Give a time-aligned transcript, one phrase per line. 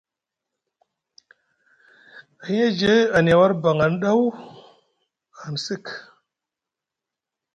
[2.41, 4.21] Ahiyeje a niya war baŋa ɗaw,
[5.35, 5.85] ahani sek.